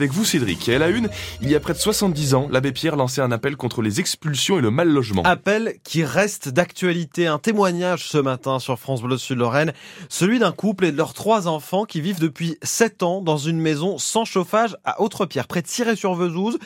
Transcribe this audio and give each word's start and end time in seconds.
Avec 0.00 0.12
vous 0.12 0.24
Cédric, 0.24 0.68
et 0.68 0.76
à 0.76 0.78
la 0.78 0.90
une, 0.90 1.08
il 1.42 1.50
y 1.50 1.56
a 1.56 1.58
près 1.58 1.72
de 1.72 1.78
70 1.78 2.34
ans, 2.34 2.46
l'abbé 2.52 2.70
Pierre 2.70 2.94
lançait 2.94 3.20
un 3.20 3.32
appel 3.32 3.56
contre 3.56 3.82
les 3.82 3.98
expulsions 3.98 4.56
et 4.56 4.62
le 4.62 4.70
mal 4.70 4.88
logement. 4.88 5.24
Appel 5.24 5.74
qui 5.82 6.04
reste 6.04 6.48
d'actualité, 6.50 7.26
un 7.26 7.40
témoignage 7.40 8.06
ce 8.08 8.18
matin 8.18 8.60
sur 8.60 8.78
France 8.78 9.02
Bleu 9.02 9.18
Sud-Lorraine, 9.18 9.72
celui 10.08 10.38
d'un 10.38 10.52
couple 10.52 10.84
et 10.84 10.92
de 10.92 10.96
leurs 10.96 11.14
trois 11.14 11.48
enfants 11.48 11.84
qui 11.84 12.00
vivent 12.00 12.20
depuis 12.20 12.58
7 12.62 13.02
ans 13.02 13.22
dans 13.22 13.38
une 13.38 13.58
maison 13.58 13.98
sans 13.98 14.24
chauffage 14.24 14.76
à 14.84 15.00
Autrepierre, 15.00 15.48
près 15.48 15.62
de 15.62 15.66
Ciré-sur-Vezouse. 15.66 16.60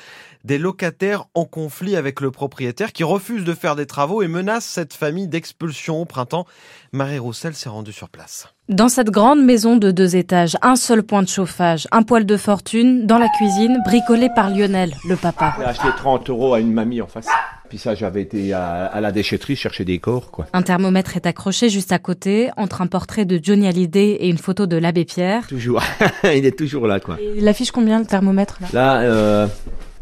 Des 0.45 0.59
locataires 0.59 1.25
en 1.35 1.46
conflit 1.46 1.96
avec 1.96 2.21
le 2.21 2.33
propriétaire 2.33 2.93
qui 2.93 3.05
refuse 3.05 3.45
de 3.45 3.55
faire 3.55 3.77
des 3.77 3.87
travaux 3.87 4.21
et 4.23 4.29
menace 4.29 4.67
cette 4.67 4.93
famille 4.93 5.29
d'expulsion 5.29 6.03
au 6.03 6.05
printemps. 6.05 6.46
Marie 6.93 7.21
Roussel 7.21 7.55
s'est 7.55 7.71
rendue 7.71 7.93
sur 7.93 8.11
place. 8.11 8.49
Dans 8.69 8.89
cette 8.89 9.11
grande 9.11 9.45
maison 9.45 9.77
de 9.77 9.91
deux 9.91 10.15
étages, 10.15 10.57
un 10.63 10.77
seul 10.77 11.03
point 11.03 11.23
de 11.23 11.29
chauffage, 11.29 11.89
un 11.91 12.05
poêle 12.05 12.25
de 12.25 12.37
fortune, 12.37 13.07
dans 13.09 13.19
la 13.19 13.29
cuisine, 13.29 13.83
bricolé 13.85 14.29
par 14.37 14.51
Lionel, 14.51 14.95
le 15.09 15.17
papa. 15.17 15.57
J'ai 15.59 15.64
acheté 15.64 15.89
30 15.96 16.31
euros 16.31 16.55
à 16.55 16.61
une 16.61 16.72
mamie 16.72 17.03
en 17.03 17.09
face. 17.09 17.27
Puis 17.69 17.79
ça, 17.79 17.96
j'avais 17.96 18.22
été 18.22 18.53
à, 18.53 19.00
la 19.00 19.11
déchetterie 19.11 19.57
chercher 19.57 19.85
des 19.85 19.99
corps, 19.99 20.31
quoi. 20.31 20.46
Un 20.53 20.63
thermomètre 20.63 21.17
est 21.17 21.27
accroché 21.27 21.71
juste 21.71 21.91
à 21.91 21.99
côté, 21.99 22.50
entre 22.57 22.83
un 22.83 22.86
portrait 22.86 23.25
de 23.25 23.41
Johnny 23.43 23.67
Hallyday 23.67 24.11
et 24.21 24.29
une 24.29 24.39
photo 24.39 24.67
de 24.67 24.77
l'abbé 24.77 25.05
Pierre. 25.05 25.49
Toujours. 25.49 25.83
Il 26.25 26.47
est 26.47 26.57
toujours 26.57 26.86
là, 26.86 27.00
quoi. 27.00 27.17
il 27.36 27.49
affiche 27.49 27.72
combien 27.72 27.99
le 27.99 28.07
thermomètre 28.07 28.58
là? 28.61 28.69
Là, 28.72 29.00
euh, 29.00 29.47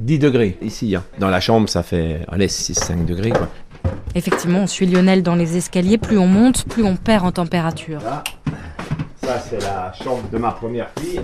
10 0.01 0.19
degrés 0.19 0.59
ici. 0.61 0.95
Hein. 0.95 1.05
Dans 1.19 1.31
la 1.31 1.41
chambre, 1.41 1.67
ça 1.70 1.83
fait 1.83 2.27
allez, 2.29 2.48
6-5 2.48 3.06
degrés. 3.06 3.31
Quoi. 3.31 3.48
Effectivement, 4.15 4.61
on 4.61 4.67
suit 4.67 4.87
Lionel 4.87 5.23
dans 5.23 5.37
les 5.37 5.56
escaliers. 5.56 5.98
Plus 5.98 6.19
on 6.19 6.27
monte, 6.27 6.65
plus 6.65 6.83
on 6.83 6.97
perd 6.97 7.25
en 7.25 7.33
température. 7.33 8.01
Ça, 9.23 9.38
c'est 9.38 9.62
la 9.62 9.92
chambre 9.92 10.29
de 10.30 10.38
ma 10.38 10.52
première 10.52 10.91
fille. 10.98 11.20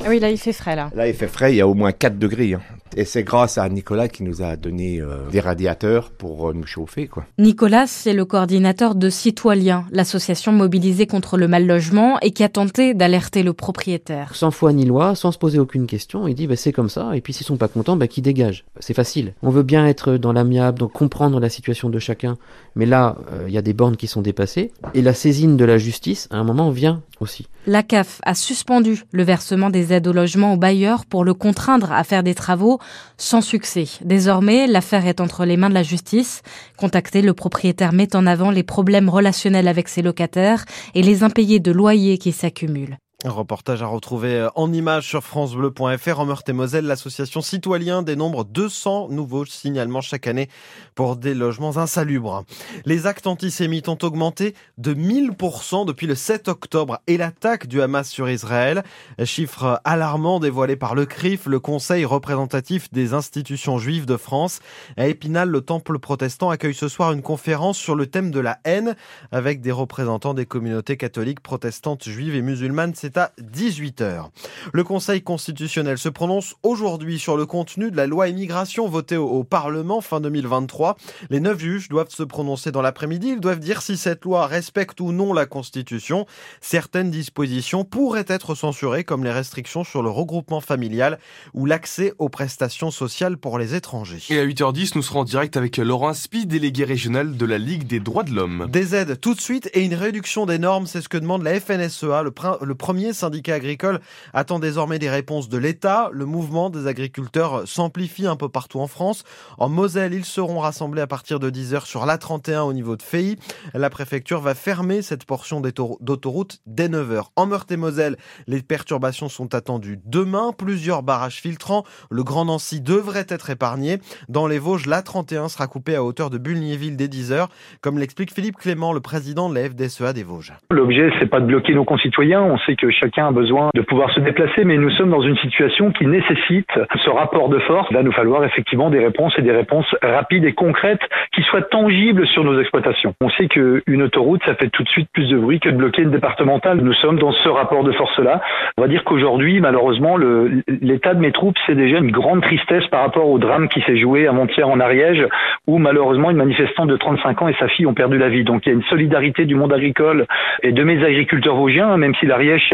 Ah 0.00 0.06
oui, 0.08 0.20
là, 0.20 0.30
il 0.30 0.38
fait 0.38 0.52
frais, 0.52 0.76
là. 0.76 0.90
Là, 0.94 1.08
il 1.08 1.14
fait 1.14 1.26
frais, 1.26 1.52
il 1.52 1.56
y 1.56 1.60
a 1.60 1.66
au 1.66 1.74
moins 1.74 1.92
4 1.92 2.18
degrés. 2.18 2.54
Hein. 2.54 2.60
Et 2.98 3.04
c'est 3.04 3.22
grâce 3.22 3.58
à 3.58 3.68
Nicolas 3.68 4.08
qui 4.08 4.24
nous 4.24 4.42
a 4.42 4.56
donné 4.56 5.00
euh, 5.00 5.18
des 5.30 5.38
radiateurs 5.38 6.10
pour 6.10 6.48
euh, 6.48 6.52
nous 6.52 6.66
chauffer. 6.66 7.06
Quoi. 7.06 7.24
Nicolas, 7.38 7.86
c'est 7.86 8.12
le 8.12 8.24
coordinateur 8.24 8.96
de 8.96 9.08
Citoyens, 9.08 9.84
l'association 9.92 10.50
mobilisée 10.50 11.06
contre 11.06 11.36
le 11.36 11.46
mal 11.46 11.64
logement 11.64 12.18
et 12.22 12.32
qui 12.32 12.42
a 12.42 12.48
tenté 12.48 12.94
d'alerter 12.94 13.44
le 13.44 13.52
propriétaire. 13.52 14.34
Sans 14.34 14.50
foi 14.50 14.72
ni 14.72 14.84
loi, 14.84 15.14
sans 15.14 15.30
se 15.30 15.38
poser 15.38 15.60
aucune 15.60 15.86
question, 15.86 16.26
il 16.26 16.34
dit 16.34 16.48
bah, 16.48 16.56
c'est 16.56 16.72
comme 16.72 16.88
ça, 16.88 17.14
et 17.14 17.20
puis 17.20 17.32
s'ils 17.32 17.46
sont 17.46 17.56
pas 17.56 17.68
contents, 17.68 17.94
bah, 17.94 18.08
qu'ils 18.08 18.24
dégagent. 18.24 18.64
C'est 18.80 18.94
facile. 18.94 19.32
On 19.44 19.50
veut 19.50 19.62
bien 19.62 19.86
être 19.86 20.16
dans 20.16 20.32
l'amiable, 20.32 20.80
donc 20.80 20.90
comprendre 20.90 21.38
la 21.38 21.50
situation 21.50 21.90
de 21.90 22.00
chacun, 22.00 22.36
mais 22.74 22.84
là, 22.84 23.16
euh, 23.32 23.44
il 23.46 23.54
y 23.54 23.58
a 23.58 23.62
des 23.62 23.74
bornes 23.74 23.96
qui 23.96 24.08
sont 24.08 24.22
dépassées, 24.22 24.72
et 24.94 25.02
la 25.02 25.14
saisine 25.14 25.56
de 25.56 25.64
la 25.64 25.78
justice, 25.78 26.26
à 26.32 26.38
un 26.38 26.44
moment, 26.44 26.70
vient 26.70 27.04
aussi. 27.20 27.46
La 27.66 27.82
CAF 27.82 28.20
a 28.24 28.34
suspendu 28.34 29.04
le 29.12 29.22
versement 29.22 29.68
des 29.68 29.92
aides 29.92 30.06
au 30.06 30.12
logement 30.12 30.54
aux 30.54 30.56
bailleurs 30.56 31.04
pour 31.04 31.22
le 31.22 31.34
contraindre 31.34 31.92
à 31.92 32.02
faire 32.02 32.22
des 32.22 32.34
travaux 32.34 32.78
sans 33.16 33.40
succès. 33.40 33.86
Désormais, 34.02 34.66
l'affaire 34.66 35.06
est 35.06 35.20
entre 35.20 35.44
les 35.44 35.56
mains 35.56 35.68
de 35.68 35.74
la 35.74 35.82
justice. 35.82 36.42
Contacté, 36.76 37.22
le 37.22 37.34
propriétaire 37.34 37.92
met 37.92 38.14
en 38.14 38.26
avant 38.26 38.50
les 38.50 38.62
problèmes 38.62 39.08
relationnels 39.08 39.68
avec 39.68 39.88
ses 39.88 40.02
locataires 40.02 40.64
et 40.94 41.02
les 41.02 41.22
impayés 41.22 41.60
de 41.60 41.72
loyers 41.72 42.18
qui 42.18 42.32
s'accumulent. 42.32 42.98
Un 43.24 43.30
reportage 43.30 43.82
à 43.82 43.86
retrouver 43.88 44.36
euh, 44.36 44.48
en 44.54 44.72
image 44.72 45.08
sur 45.08 45.24
francebleu.fr. 45.24 46.20
En 46.20 46.24
Meurthe-et-Moselle, 46.24 46.84
l'association 46.84 47.40
citoyen 47.40 48.02
dénombre 48.02 48.44
200 48.44 49.08
nouveaux 49.08 49.44
signalements 49.44 50.00
chaque 50.00 50.28
année 50.28 50.48
pour 50.94 51.16
des 51.16 51.34
logements 51.34 51.78
insalubres. 51.78 52.44
Les 52.84 53.08
actes 53.08 53.26
antisémites 53.26 53.88
ont 53.88 53.98
augmenté 54.02 54.54
de 54.76 54.94
1000% 54.94 55.84
depuis 55.84 56.06
le 56.06 56.14
7 56.14 56.46
octobre 56.46 57.00
et 57.08 57.16
l'attaque 57.16 57.66
du 57.66 57.82
Hamas 57.82 58.08
sur 58.08 58.30
Israël. 58.30 58.84
Chiffre 59.24 59.80
alarmant 59.82 60.38
dévoilé 60.38 60.76
par 60.76 60.94
le 60.94 61.04
CRIF, 61.04 61.46
le 61.46 61.58
Conseil 61.58 62.04
représentatif 62.04 62.88
des 62.92 63.14
institutions 63.14 63.78
juives 63.78 64.06
de 64.06 64.16
France. 64.16 64.60
À 64.96 65.08
Épinal, 65.08 65.48
le 65.48 65.60
temple 65.60 65.98
protestant 65.98 66.50
accueille 66.50 66.72
ce 66.72 66.86
soir 66.86 67.10
une 67.10 67.22
conférence 67.22 67.78
sur 67.78 67.96
le 67.96 68.06
thème 68.06 68.30
de 68.30 68.38
la 68.38 68.60
haine 68.62 68.94
avec 69.32 69.60
des 69.60 69.72
représentants 69.72 70.34
des 70.34 70.46
communautés 70.46 70.96
catholiques, 70.96 71.40
protestantes, 71.40 72.08
juives 72.08 72.36
et 72.36 72.42
musulmanes 72.42 72.94
c'est 73.08 73.16
à 73.16 73.32
18h. 73.40 74.26
Le 74.74 74.84
Conseil 74.84 75.22
constitutionnel 75.22 75.96
se 75.96 76.10
prononce 76.10 76.56
aujourd'hui 76.62 77.18
sur 77.18 77.38
le 77.38 77.46
contenu 77.46 77.90
de 77.90 77.96
la 77.96 78.06
loi 78.06 78.28
immigration 78.28 78.86
votée 78.86 79.16
au, 79.16 79.44
Parlement 79.44 80.02
fin 80.02 80.20
2023. 80.20 80.98
Les 81.30 81.40
neuf 81.40 81.58
juges 81.58 81.88
doivent 81.88 82.10
se 82.10 82.22
prononcer 82.22 82.70
dans 82.70 82.82
l'après-midi. 82.82 83.30
Ils 83.30 83.40
doivent 83.40 83.60
dire 83.60 83.80
si 83.80 83.96
cette 83.96 84.24
loi 84.24 84.46
respecte 84.46 85.00
ou 85.00 85.12
non 85.12 85.32
la 85.32 85.46
Constitution. 85.46 86.26
Certaines 86.60 87.10
dispositions 87.10 87.82
pourraient 87.84 88.26
être 88.28 88.54
censurées 88.54 89.04
comme 89.04 89.24
les 89.24 89.32
restrictions 89.32 89.84
sur 89.84 90.02
le 90.02 90.10
regroupement 90.10 90.60
familial 90.60 91.18
ou 91.54 91.64
l'accès 91.64 92.12
aux 92.18 92.28
prestations 92.28 92.90
sociales 92.90 93.38
pour 93.38 93.58
les 93.58 93.74
étrangers. 93.74 94.20
Et 94.28 94.38
à 94.38 94.44
8h10, 94.44 94.92
nous 94.96 95.02
serons 95.02 95.20
en 95.20 95.24
direct 95.24 95.56
avec 95.56 95.78
Laurent 95.78 96.12
Spi, 96.12 96.44
délégué 96.44 96.84
régional 96.84 97.38
de 97.38 97.46
la 97.46 97.56
Ligue 97.56 97.86
des 97.86 98.00
droits 98.00 98.24
de 98.24 98.32
l'homme. 98.32 98.66
Des 98.70 98.94
aides 98.94 99.18
tout 99.18 99.34
de 99.34 99.40
suite 99.40 99.70
et 99.72 99.82
une 99.82 99.94
réduction 99.94 100.44
des 100.44 100.58
normes, 100.58 100.86
c'est 100.86 101.00
ce 101.00 101.08
que 101.08 101.16
demande 101.16 101.42
la 101.42 101.58
FNSEA, 101.58 102.22
le, 102.22 102.32
le 102.62 102.74
premier 102.74 102.97
premier 102.98 103.12
syndicat 103.12 103.54
agricole 103.54 104.00
attend 104.34 104.58
désormais 104.58 104.98
des 104.98 105.08
réponses 105.08 105.48
de 105.48 105.56
l'État. 105.56 106.10
Le 106.12 106.24
mouvement 106.24 106.68
des 106.68 106.88
agriculteurs 106.88 107.62
s'amplifie 107.68 108.26
un 108.26 108.34
peu 108.34 108.48
partout 108.48 108.80
en 108.80 108.88
France. 108.88 109.22
En 109.56 109.68
Moselle, 109.68 110.14
ils 110.14 110.24
seront 110.24 110.58
rassemblés 110.58 111.00
à 111.00 111.06
partir 111.06 111.38
de 111.38 111.48
10h 111.48 111.86
sur 111.86 112.06
l'A31 112.06 112.62
au 112.62 112.72
niveau 112.72 112.96
de 112.96 113.02
Feilly. 113.02 113.36
La 113.72 113.88
préfecture 113.88 114.40
va 114.40 114.56
fermer 114.56 115.00
cette 115.00 115.26
portion 115.26 115.60
d'autoroute 115.60 116.58
dès 116.66 116.88
9h. 116.88 117.26
En 117.36 117.46
Meurthe-et-Moselle, 117.46 118.16
les 118.48 118.62
perturbations 118.62 119.28
sont 119.28 119.54
attendues 119.54 120.00
demain. 120.04 120.50
Plusieurs 120.58 121.04
barrages 121.04 121.40
filtrants. 121.40 121.84
Le 122.10 122.24
Grand 122.24 122.46
Nancy 122.46 122.80
devrait 122.80 123.26
être 123.28 123.50
épargné. 123.50 123.98
Dans 124.28 124.48
les 124.48 124.58
Vosges, 124.58 124.86
l'A31 124.86 125.50
sera 125.50 125.68
coupée 125.68 125.94
à 125.94 126.02
hauteur 126.02 126.30
de 126.30 126.38
Bulgnéville 126.38 126.96
dès 126.96 127.06
10h, 127.06 127.46
comme 127.80 128.00
l'explique 128.00 128.34
Philippe 128.34 128.56
Clément, 128.56 128.92
le 128.92 128.98
président 128.98 129.48
de 129.48 129.54
la 129.54 129.68
FDSEA 129.68 130.12
des 130.12 130.24
Vosges. 130.24 130.52
L'objet, 130.72 131.12
c'est 131.20 131.30
pas 131.30 131.38
de 131.38 131.46
bloquer 131.46 131.74
nos 131.74 131.84
concitoyens. 131.84 132.42
On 132.42 132.58
sait 132.58 132.74
que 132.74 132.87
chacun 132.90 133.28
a 133.28 133.32
besoin 133.32 133.70
de 133.74 133.80
pouvoir 133.82 134.10
se 134.12 134.20
déplacer, 134.20 134.64
mais 134.64 134.76
nous 134.76 134.90
sommes 134.90 135.10
dans 135.10 135.22
une 135.22 135.36
situation 135.38 135.90
qui 135.92 136.06
nécessite 136.06 136.70
ce 137.04 137.10
rapport 137.10 137.48
de 137.48 137.58
force. 137.60 137.88
Il 137.90 137.96
va 137.96 138.02
nous 138.02 138.12
falloir 138.12 138.44
effectivement 138.44 138.90
des 138.90 138.98
réponses 138.98 139.34
et 139.38 139.42
des 139.42 139.52
réponses 139.52 139.94
rapides 140.02 140.44
et 140.44 140.52
concrètes 140.52 141.00
qui 141.34 141.42
soient 141.42 141.62
tangibles 141.62 142.26
sur 142.28 142.44
nos 142.44 142.60
exploitations. 142.60 143.14
On 143.20 143.30
sait 143.30 143.48
qu'une 143.48 144.02
autoroute, 144.02 144.42
ça 144.44 144.54
fait 144.54 144.68
tout 144.70 144.82
de 144.82 144.88
suite 144.88 145.08
plus 145.12 145.28
de 145.28 145.36
bruit 145.36 145.60
que 145.60 145.68
de 145.68 145.76
bloquer 145.76 146.02
une 146.02 146.10
départementale. 146.10 146.78
Nous 146.80 146.94
sommes 146.94 147.18
dans 147.18 147.32
ce 147.32 147.48
rapport 147.48 147.84
de 147.84 147.92
force-là. 147.92 148.40
On 148.76 148.82
va 148.82 148.88
dire 148.88 149.04
qu'aujourd'hui, 149.04 149.60
malheureusement, 149.60 150.16
l'état 150.16 151.14
de 151.14 151.20
mes 151.20 151.32
troupes, 151.32 151.56
c'est 151.66 151.74
déjà 151.74 151.98
une 151.98 152.10
grande 152.10 152.42
tristesse 152.42 152.86
par 152.88 153.00
rapport 153.00 153.28
au 153.28 153.38
drame 153.38 153.68
qui 153.68 153.80
s'est 153.82 153.98
joué 153.98 154.26
à 154.26 154.32
Montière 154.32 154.68
en 154.68 154.80
Ariège, 154.80 155.26
où 155.66 155.78
malheureusement 155.78 156.30
une 156.30 156.36
manifestante 156.36 156.88
de 156.88 156.96
35 156.96 157.42
ans 157.42 157.48
et 157.48 157.54
sa 157.58 157.68
fille 157.68 157.86
ont 157.86 157.94
perdu 157.94 158.18
la 158.18 158.28
vie. 158.28 158.44
Donc 158.44 158.66
il 158.66 158.70
y 158.70 158.72
a 158.72 158.74
une 158.74 158.84
solidarité 158.84 159.44
du 159.44 159.54
monde 159.54 159.72
agricole 159.72 160.26
et 160.62 160.72
de 160.72 160.82
mes 160.84 161.04
agriculteurs 161.04 161.56
vosgiens, 161.56 161.96
même 161.96 162.14
si 162.16 162.26
l'Ariège 162.26 162.68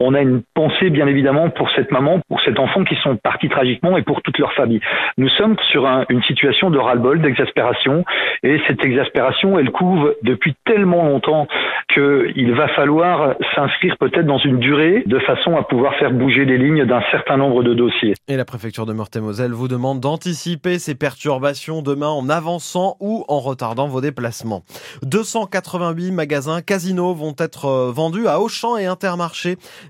On 0.00 0.14
a 0.14 0.20
une 0.20 0.42
pensée 0.54 0.90
bien 0.90 1.06
évidemment 1.06 1.50
pour 1.50 1.70
cette 1.70 1.90
maman, 1.90 2.20
pour 2.28 2.40
cet 2.42 2.58
enfant 2.58 2.84
qui 2.84 2.96
sont 2.96 3.16
partis 3.16 3.48
tragiquement 3.48 3.96
et 3.96 4.02
pour 4.02 4.22
toute 4.22 4.38
leur 4.38 4.52
famille. 4.52 4.80
Nous 5.18 5.28
sommes 5.30 5.56
sur 5.70 5.86
une 6.08 6.22
situation 6.22 6.70
de 6.70 6.78
ras-le-bol, 6.78 7.20
d'exaspération, 7.20 8.04
et 8.42 8.60
cette 8.66 8.84
exaspération, 8.84 9.58
elle 9.58 9.70
couvre 9.70 10.14
depuis 10.22 10.54
tellement 10.64 11.04
longtemps 11.04 11.46
qu'il 11.92 12.52
va 12.54 12.68
falloir 12.68 13.34
s'inscrire 13.54 13.96
peut-être 13.98 14.26
dans 14.26 14.38
une 14.38 14.58
durée 14.58 15.02
de 15.06 15.18
façon 15.20 15.56
à 15.56 15.62
pouvoir 15.62 15.94
faire 15.96 16.12
bouger 16.12 16.44
les 16.44 16.58
lignes 16.58 16.84
d'un 16.86 17.02
certain 17.10 17.36
nombre 17.36 17.62
de 17.62 17.74
dossiers. 17.74 18.14
Et 18.28 18.36
la 18.36 18.44
préfecture 18.44 18.86
de 18.86 18.92
Meurthe-et-Moselle 18.92 19.52
vous 19.52 19.68
demande 19.68 20.00
d'anticiper 20.00 20.78
ces 20.78 20.94
perturbations 20.94 21.82
demain 21.82 22.08
en 22.08 22.28
avançant 22.28 22.96
ou 23.00 23.24
en 23.28 23.40
retardant 23.40 23.88
vos 23.88 24.00
déplacements. 24.00 24.62
288 25.02 26.12
magasins 26.12 26.62
casinos 26.62 27.14
vont 27.14 27.34
être 27.38 27.66
euh, 27.66 27.92
vendus 27.92 28.26
à 28.26 28.40
Auchan 28.40 28.76
et 28.76 28.86
Intermarché 28.86 29.31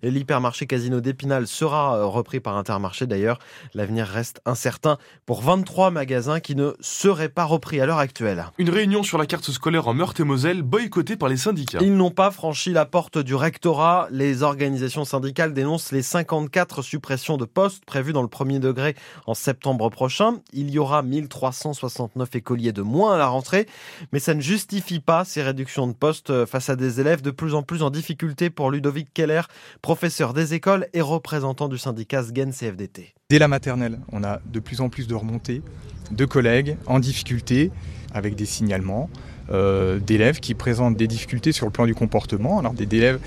L'hypermarché 0.03 0.66
Casino 0.66 1.00
d'Épinal 1.00 1.47
sera 1.47 1.97
euh, 1.97 2.06
repris 2.06 2.41
par 2.41 2.56
Intermarché 2.56 3.06
d'ailleurs. 3.06 3.38
L'avenir 3.75 4.06
reste 4.06 4.41
incertain 4.47 4.98
pour 5.27 5.42
23 5.42 5.91
magasins 5.91 6.41
qui 6.41 6.54
ne 6.54 6.72
seraient 6.80 7.28
pas 7.28 7.44
repris 7.44 7.80
à 7.80 7.86
l'heure 7.86 7.98
actuelle. 7.98 8.47
Une 8.59 8.71
réunion 8.71 9.03
sur 9.03 9.18
la 9.18 9.27
carte 9.27 9.50
scolaire 9.50 9.89
en 9.89 9.94
Meurthe-et-Moselle 9.94 10.62
boycottée 10.62 11.16
par 11.16 11.28
les 11.28 11.36
syndicats. 11.36 11.78
Ils 11.80 11.97
n'ont 11.97 12.10
pas 12.10 12.30
franchi 12.30 12.72
la 12.72 12.86
porte 12.86 13.18
du 13.18 13.34
rectorat. 13.34 14.09
Les 14.10 14.42
organisations 14.42 15.04
syndicales 15.04 15.53
dénoncent 15.53 15.92
les 15.92 16.03
54 16.03 16.83
suppressions 16.83 17.36
de 17.36 17.44
postes 17.44 17.84
prévues 17.84 18.12
dans 18.12 18.22
le 18.22 18.28
premier 18.28 18.59
degré 18.59 18.94
en 19.27 19.34
septembre 19.34 19.89
prochain. 19.91 20.41
Il 20.53 20.71
y 20.71 20.78
aura 20.78 21.03
1369 21.03 22.36
écoliers 22.36 22.72
de 22.72 22.83
moins 22.83 23.15
à 23.15 23.18
la 23.18 23.27
rentrée, 23.27 23.66
mais 24.12 24.18
ça 24.18 24.34
ne 24.34 24.41
justifie 24.41 25.00
pas 25.00 25.24
ces 25.24 25.42
réductions 25.42 25.86
de 25.86 25.92
postes 25.92 26.44
face 26.47 26.68
à 26.68 26.77
des 26.77 27.00
élèves 27.00 27.22
de 27.22 27.30
plus 27.30 27.54
en 27.54 27.62
plus 27.62 27.83
en 27.83 27.91
difficulté 27.91 28.50
pour 28.50 28.71
Ludovic 28.71 29.12
Keller 29.12 29.31
professeur 29.80 30.32
des 30.32 30.54
écoles 30.54 30.86
et 30.92 31.00
représentant 31.00 31.68
du 31.68 31.78
syndicat 31.78 32.22
SGEN 32.22 32.52
CFDT. 32.52 33.14
Dès 33.30 33.38
la 33.38 33.48
maternelle, 33.48 34.00
on 34.12 34.24
a 34.24 34.40
de 34.44 34.60
plus 34.60 34.80
en 34.80 34.88
plus 34.88 35.06
de 35.06 35.14
remontées 35.14 35.62
de 36.10 36.24
collègues 36.24 36.76
en 36.86 36.98
difficulté 37.00 37.70
avec 38.12 38.34
des 38.34 38.46
signalements, 38.46 39.08
euh, 39.50 39.98
d'élèves 39.98 40.40
qui 40.40 40.54
présentent 40.54 40.96
des 40.96 41.08
difficultés 41.08 41.52
sur 41.52 41.66
le 41.66 41.72
plan 41.72 41.86
du 41.86 41.94
comportement, 41.94 42.58
alors 42.58 42.74
des 42.74 42.84
élèves 42.96 43.18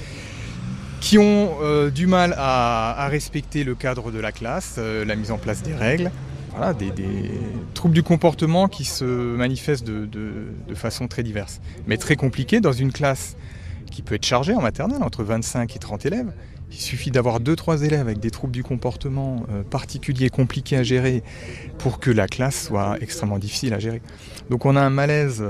qui 1.01 1.17
ont 1.17 1.57
euh, 1.61 1.89
du 1.89 2.07
mal 2.07 2.33
à, 2.37 3.07
respecter 3.09 3.63
le 3.63 3.75
cadre 3.75 4.11
de 4.11 4.19
la 4.19 4.31
classe, 4.31 4.75
euh, 4.77 5.05
la 5.05 5.15
mise 5.15 5.31
en 5.31 5.37
place 5.37 5.61
des 5.61 5.73
règles. 5.73 6.11
Des, 6.79 6.93
troubles 7.73 7.93
du 7.93 8.01
comportement 8.01 8.69
qui 8.69 8.85
se 8.85 9.03
manifestent 9.03 9.83
de, 9.83 10.47
façon 10.73 11.09
très 11.09 11.21
diverse. 11.21 11.59
Mais 11.85 11.97
très 11.97 12.15
compliqué 12.15 12.61
dans 12.61 12.71
une 12.71 12.93
classe 12.93 13.35
qui 13.91 14.01
peut 14.01 14.15
être 14.15 14.25
chargée 14.25 14.53
en 14.53 14.61
maternelle, 14.61 15.03
entre 15.03 15.23
25 15.23 15.75
et 15.75 15.79
30 15.79 16.05
élèves. 16.05 16.33
Il 16.71 16.77
suffit 16.77 17.11
d'avoir 17.11 17.39
2-3 17.39 17.83
élèves 17.83 18.01
avec 18.01 18.19
des 18.19 18.31
troubles 18.31 18.53
du 18.53 18.63
comportement 18.63 19.45
euh, 19.49 19.63
particuliers, 19.63 20.29
compliqués 20.29 20.77
à 20.77 20.83
gérer, 20.83 21.23
pour 21.77 21.99
que 21.99 22.11
la 22.11 22.27
classe 22.27 22.65
soit 22.65 22.97
extrêmement 23.01 23.39
difficile 23.39 23.73
à 23.73 23.79
gérer. 23.79 24.01
Donc 24.49 24.65
on 24.65 24.75
a 24.75 24.81
un 24.81 24.89
malaise 24.89 25.43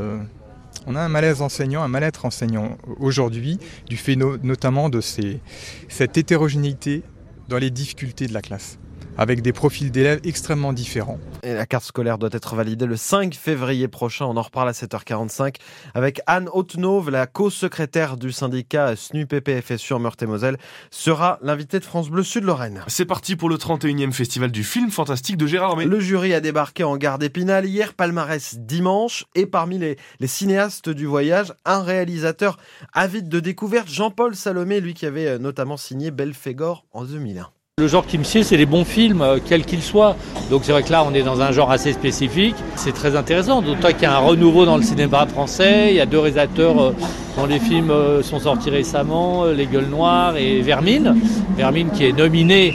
on 0.87 0.95
a 0.95 1.01
un 1.01 1.09
malaise 1.09 1.41
enseignant, 1.41 1.81
un 1.83 1.87
mal-être 1.87 2.25
enseignant 2.25 2.77
aujourd'hui, 2.99 3.57
du 3.87 3.97
fait 3.97 4.15
notamment 4.15 4.89
de 4.89 5.01
cette 5.01 6.17
hétérogénéité 6.17 7.01
dans 7.49 7.57
les 7.57 7.71
difficultés 7.71 8.27
de 8.27 8.33
la 8.33 8.41
classe 8.41 8.77
avec 9.17 9.41
des 9.41 9.53
profils 9.53 9.91
d'élèves 9.91 10.19
extrêmement 10.23 10.73
différents. 10.73 11.19
Et 11.43 11.53
la 11.53 11.65
carte 11.65 11.85
scolaire 11.85 12.17
doit 12.17 12.29
être 12.31 12.55
validée 12.55 12.85
le 12.85 12.97
5 12.97 13.33
février 13.35 13.87
prochain. 13.87 14.25
On 14.25 14.37
en 14.37 14.41
reparle 14.41 14.69
à 14.69 14.71
7h45 14.71 15.55
avec 15.93 16.21
Anne 16.27 16.49
Hautenauve, 16.51 17.09
la 17.09 17.27
co-secrétaire 17.27 18.17
du 18.17 18.31
syndicat 18.31 18.95
SNU-PPFSU 18.95 19.93
en 19.93 19.99
Meurthe-et-Moselle, 19.99 20.57
sera 20.91 21.39
l'invitée 21.41 21.79
de 21.79 21.85
France 21.85 22.09
Bleu 22.09 22.23
Sud-Lorraine. 22.23 22.81
C'est 22.87 23.05
parti 23.05 23.35
pour 23.35 23.49
le 23.49 23.55
31e 23.55 24.11
festival 24.11 24.51
du 24.51 24.63
film 24.63 24.91
fantastique 24.91 25.37
de 25.37 25.47
Gérard 25.47 25.77
May. 25.77 25.85
Le 25.85 25.99
jury 25.99 26.33
a 26.33 26.41
débarqué 26.41 26.83
en 26.83 26.97
gare 26.97 27.19
d'Épinal 27.19 27.65
hier, 27.65 27.93
palmarès 27.93 28.55
dimanche, 28.59 29.25
et 29.35 29.45
parmi 29.45 29.77
les, 29.77 29.97
les 30.19 30.27
cinéastes 30.27 30.89
du 30.89 31.05
voyage, 31.05 31.53
un 31.65 31.81
réalisateur 31.81 32.57
avide 32.93 33.29
de 33.29 33.39
découverte, 33.39 33.87
Jean-Paul 33.87 34.35
Salomé, 34.35 34.79
lui 34.81 34.93
qui 34.93 35.05
avait 35.05 35.39
notamment 35.39 35.77
signé 35.77 36.11
Belphégor 36.11 36.85
en 36.91 37.05
2001. 37.05 37.49
Le 37.77 37.89
genre 37.89 38.05
qui 38.05 38.17
me 38.17 38.23
sied, 38.23 38.41
c'est 38.43 38.55
les 38.55 38.65
bons 38.65 38.85
films, 38.85 39.21
euh, 39.21 39.37
quels 39.45 39.65
qu'ils 39.65 39.81
soient. 39.83 40.15
Donc 40.49 40.61
c'est 40.63 40.71
vrai 40.71 40.81
que 40.81 40.93
là, 40.93 41.03
on 41.05 41.13
est 41.13 41.23
dans 41.23 41.41
un 41.41 41.51
genre 41.51 41.71
assez 41.71 41.91
spécifique. 41.91 42.55
C'est 42.77 42.93
très 42.93 43.17
intéressant, 43.17 43.61
d'autant 43.61 43.89
qu'il 43.89 44.03
y 44.03 44.05
a 44.05 44.15
un 44.15 44.19
renouveau 44.19 44.63
dans 44.63 44.77
le 44.77 44.81
cinéma 44.81 45.25
français. 45.25 45.89
Il 45.89 45.95
y 45.97 45.99
a 45.99 46.05
deux 46.05 46.19
réalisateurs 46.19 46.81
euh, 46.81 46.95
dont 47.35 47.45
les 47.45 47.59
films 47.59 47.91
euh, 47.91 48.23
sont 48.23 48.39
sortis 48.39 48.69
récemment, 48.69 49.43
Les 49.47 49.65
Gueules 49.65 49.89
Noires 49.89 50.37
et 50.37 50.61
Vermine. 50.61 51.17
Vermine 51.57 51.89
qui 51.89 52.05
est 52.05 52.13
nominé 52.13 52.73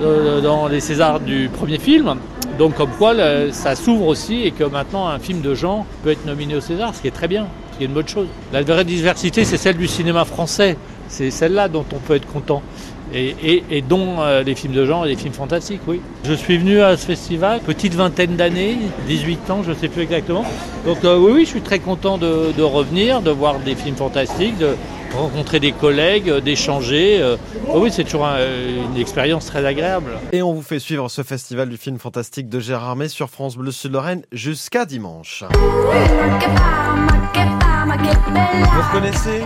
dans 0.00 0.68
les 0.68 0.78
Césars 0.78 1.18
du 1.18 1.50
premier 1.52 1.78
film. 1.78 2.14
Donc 2.60 2.76
comme 2.76 2.90
quoi, 2.90 3.14
ça 3.50 3.74
s'ouvre 3.74 4.06
aussi 4.06 4.42
et 4.44 4.52
que 4.52 4.62
maintenant, 4.62 5.08
un 5.08 5.18
film 5.18 5.40
de 5.40 5.52
genre 5.56 5.84
peut 6.04 6.10
être 6.10 6.24
nominé 6.26 6.54
au 6.54 6.60
César, 6.60 6.94
ce 6.94 7.02
qui 7.02 7.08
est 7.08 7.12
très 7.12 7.26
bien, 7.26 7.48
ce 7.72 7.78
qui 7.78 7.82
est 7.82 7.86
une 7.88 7.92
bonne 7.92 8.06
chose. 8.06 8.28
La 8.52 8.62
vraie 8.62 8.84
diversité, 8.84 9.44
c'est 9.44 9.56
celle 9.56 9.76
du 9.76 9.88
cinéma 9.88 10.24
français. 10.24 10.76
C'est 11.08 11.32
celle-là 11.32 11.68
dont 11.68 11.84
on 11.92 11.98
peut 11.98 12.14
être 12.14 12.26
content 12.26 12.62
et, 13.14 13.82
dont 13.82 14.20
euh, 14.20 14.42
les 14.42 14.54
films 14.54 14.72
de 14.72 14.84
genre 14.84 15.06
et 15.06 15.08
les 15.08 15.16
films 15.16 15.34
fantastiques, 15.34 15.80
oui. 15.86 16.00
Je 16.24 16.32
suis 16.32 16.58
venu 16.58 16.80
à 16.80 16.96
ce 16.96 17.06
festival, 17.06 17.60
petite 17.60 17.94
vingtaine 17.94 18.36
d'années, 18.36 18.78
18 19.06 19.50
ans, 19.50 19.62
je 19.62 19.70
ne 19.70 19.74
sais 19.74 19.88
plus 19.88 20.02
exactement. 20.02 20.44
Donc 20.86 21.04
euh, 21.04 21.18
oui, 21.18 21.32
oui, 21.34 21.44
je 21.44 21.50
suis 21.50 21.60
très 21.60 21.78
content 21.78 22.18
de, 22.18 22.62
revenir, 22.62 23.22
de 23.22 23.30
voir 23.30 23.58
des 23.58 23.74
films 23.74 23.96
fantastiques, 23.96 24.58
de 24.58 24.76
rencontrer 25.16 25.60
des 25.60 25.72
collègues, 25.72 26.30
euh, 26.30 26.40
d'échanger. 26.40 27.22
oui, 27.74 27.90
c'est 27.92 28.04
toujours 28.04 28.24
une 28.26 28.96
expérience 29.00 29.46
très 29.46 29.64
agréable. 29.64 30.12
Et 30.32 30.42
on 30.42 30.52
vous 30.52 30.62
fait 30.62 30.78
suivre 30.78 31.08
ce 31.08 31.22
festival 31.22 31.68
du 31.68 31.76
film 31.76 31.98
fantastique 31.98 32.48
de 32.48 32.60
Gérard 32.60 32.96
May 32.96 33.08
sur 33.08 33.28
France 33.28 33.56
Bleu 33.56 33.72
Sud-Lorraine 33.72 34.22
jusqu'à 34.32 34.84
dimanche. 34.84 35.44
Vous 38.72 38.80
reconnaissez? 38.88 39.42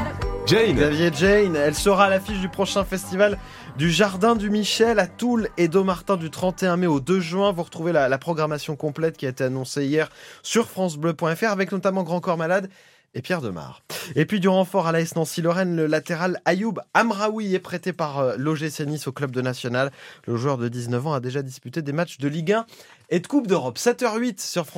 Jane. 0.47 0.77
Xavier 0.77 1.11
Jane, 1.13 1.57
elle 1.57 1.75
sera 1.75 2.05
à 2.05 2.09
l'affiche 2.09 2.39
du 2.39 2.49
prochain 2.49 2.85
festival 2.85 3.37
du 3.77 3.91
Jardin 3.91 4.37
du 4.37 4.49
Michel 4.49 5.01
à 5.01 5.09
Toul 5.09 5.49
et 5.57 5.67
Domartin 5.67 6.17
du 6.17 6.31
31 6.31 6.77
mai 6.77 6.87
au 6.87 7.01
2 7.01 7.19
juin. 7.19 7.51
Vous 7.51 7.65
retrouvez 7.65 7.91
la, 7.91 8.17
programmation 8.19 8.77
complète 8.77 9.17
qui 9.17 9.27
a 9.27 9.31
été 9.31 9.43
annoncée 9.43 9.87
hier 9.87 10.09
sur 10.45 10.69
francebleu.fr 10.69 11.49
avec 11.49 11.73
notamment 11.73 12.05
Grand 12.05 12.21
Corps 12.21 12.37
Malade 12.37 12.71
et 13.15 13.23
Pierre 13.23 13.41
Demar. 13.41 13.83
Et 14.15 14.25
puis 14.25 14.39
du 14.39 14.49
renfort 14.49 14.87
à 14.87 14.93
l'AS 14.93 15.17
Nancy-Lorraine, 15.17 15.75
le 15.75 15.87
latéral 15.87 16.41
Ayoub 16.45 16.75
Amraoui 16.95 17.55
est 17.55 17.61
prêté 17.61 17.93
par 17.93 18.19
euh, 18.19 18.37
l'OGC 18.37 18.81
Nice 18.87 19.09
au 19.09 19.13
club 19.13 19.33
de 19.33 19.41
National. 19.41 19.91
Le 20.27 20.37
joueur 20.37 20.59
de 20.59 20.69
19 20.69 21.07
ans 21.07 21.15
a 21.15 21.21
déjà 21.21 21.43
disputé 21.43 21.83
des 21.83 21.93
matchs 21.93 22.19
de 22.19 22.29
Ligue 22.29 22.53
1 22.53 22.67
et 23.09 23.21
de 23.21 23.27
Coupe 23.27 23.47
d'Europe. 23.47 23.79
7h08 23.79 24.41
sur 24.41 24.67
France 24.67 24.75